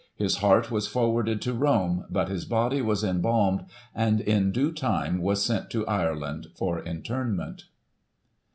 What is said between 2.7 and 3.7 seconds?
was embalmed^